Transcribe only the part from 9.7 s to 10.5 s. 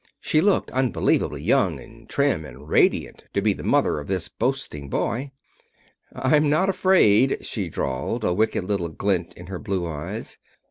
eyes.